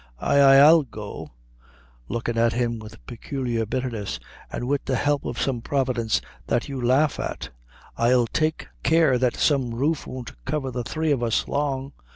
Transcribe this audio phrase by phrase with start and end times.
[0.19, 1.29] "Ay, ay, I'll go,"
[2.07, 4.19] looking at him with peculiar bitterness,
[4.51, 7.49] "an wid the help of the same Providence that you laugh at,
[7.99, 11.93] I'll take care that the same roof won't cover the three of us long.